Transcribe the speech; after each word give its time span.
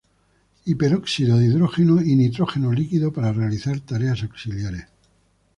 Y 0.65 0.73
peróxido 0.73 1.37
de 1.37 1.45
hidrógeno 1.45 2.01
y 2.01 2.15
nitrógeno 2.15 2.71
líquido 2.73 3.13
para 3.13 3.31
realizar 3.33 3.79
tareas 3.81 4.23
auxiliares. 4.23 4.87